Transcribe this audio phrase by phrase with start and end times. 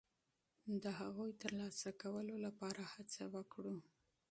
[0.83, 3.75] د هغوی د ترلاسه کولو لپاره هڅه وکړو.